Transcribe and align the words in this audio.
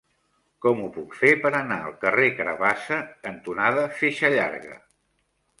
Com 0.65 0.79
ho 0.85 0.87
puc 0.95 1.11
fer 1.19 1.33
per 1.43 1.51
anar 1.59 1.77
al 1.89 1.93
carrer 2.05 2.31
Carabassa 2.39 2.97
cantonada 3.29 3.87
Feixa 4.01 4.37
Llarga? 4.39 4.83